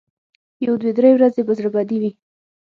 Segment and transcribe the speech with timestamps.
[0.65, 2.11] یو دوه درې ورځې به زړه بدې وي.